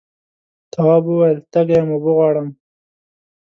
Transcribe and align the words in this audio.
تواب 0.71 1.03
وویل 1.07 1.37
تږی 1.51 1.75
یم 1.79 1.87
اوبه 1.93 2.11
غواړم. 2.17 2.47